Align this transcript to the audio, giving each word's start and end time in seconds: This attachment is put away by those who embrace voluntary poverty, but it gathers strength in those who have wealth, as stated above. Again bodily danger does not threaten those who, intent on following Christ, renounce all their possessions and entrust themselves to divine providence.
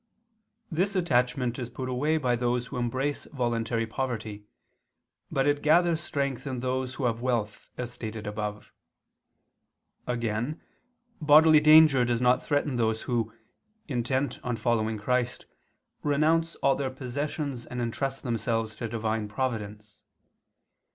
This 0.71 0.95
attachment 0.95 1.59
is 1.59 1.69
put 1.69 1.87
away 1.87 2.17
by 2.17 2.35
those 2.35 2.65
who 2.65 2.77
embrace 2.77 3.25
voluntary 3.25 3.85
poverty, 3.85 4.45
but 5.31 5.45
it 5.45 5.61
gathers 5.61 6.01
strength 6.01 6.47
in 6.47 6.59
those 6.61 6.95
who 6.95 7.05
have 7.05 7.21
wealth, 7.21 7.69
as 7.77 7.91
stated 7.91 8.25
above. 8.25 8.71
Again 10.07 10.59
bodily 11.21 11.59
danger 11.59 12.03
does 12.03 12.19
not 12.19 12.41
threaten 12.43 12.77
those 12.77 13.03
who, 13.03 13.31
intent 13.87 14.39
on 14.43 14.55
following 14.57 14.97
Christ, 14.97 15.45
renounce 16.01 16.55
all 16.55 16.75
their 16.75 16.89
possessions 16.89 17.67
and 17.67 17.79
entrust 17.79 18.23
themselves 18.23 18.73
to 18.77 18.87
divine 18.89 19.27
providence. 19.27 20.01